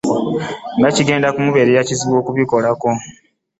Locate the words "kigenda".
0.95-1.33